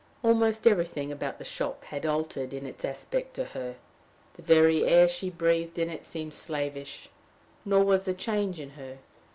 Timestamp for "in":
2.55-2.65, 5.77-5.91, 8.59-8.71